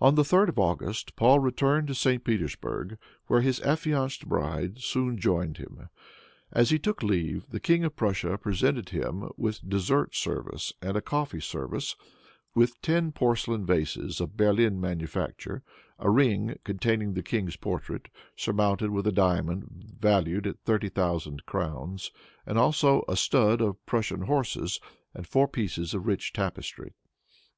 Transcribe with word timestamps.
On 0.00 0.14
the 0.14 0.22
3d 0.22 0.48
of 0.48 0.58
August, 0.58 1.16
Paul 1.16 1.38
returned 1.40 1.86
to 1.88 1.94
St. 1.94 2.24
Petersburg, 2.24 2.96
where 3.26 3.42
his 3.42 3.60
affianced 3.60 4.26
bride 4.26 4.78
soon 4.80 5.18
joined 5.18 5.58
him. 5.58 5.90
As 6.50 6.70
he 6.70 6.78
took 6.78 7.02
leave, 7.02 7.46
the 7.50 7.60
King 7.60 7.84
of 7.84 7.94
Prussia 7.94 8.38
presented 8.38 8.88
him 8.88 9.28
with 9.36 9.68
dessert 9.68 10.14
service 10.16 10.72
and 10.80 10.96
a 10.96 11.02
coffee 11.02 11.42
service, 11.42 11.94
with 12.54 12.80
ten 12.80 13.12
porcelain 13.12 13.66
vases 13.66 14.18
of 14.18 14.34
Berlin 14.34 14.80
manufacture, 14.80 15.62
a 15.98 16.08
ring, 16.08 16.58
containing 16.64 17.12
the 17.12 17.22
king's 17.22 17.56
portrait, 17.56 18.08
surmounted 18.36 18.88
with 18.88 19.06
a 19.06 19.12
diamond 19.12 19.66
valued 20.00 20.46
at 20.46 20.58
thirty 20.60 20.88
thousand 20.88 21.44
crowns, 21.44 22.10
and 22.46 22.56
also 22.56 23.04
a 23.06 23.14
stud 23.14 23.60
of 23.60 23.84
Prussian 23.84 24.22
horses 24.22 24.80
and 25.12 25.26
four 25.26 25.46
pieces 25.46 25.92
of 25.92 26.06
rich 26.06 26.32
tapestry. 26.32 26.94